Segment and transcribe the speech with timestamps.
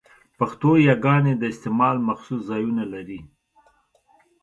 [0.39, 3.19] پښتو يګاني د استعمال مخصوص ځایونه لري؛